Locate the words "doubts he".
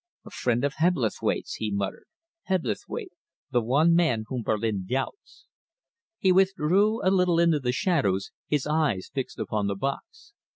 4.87-6.31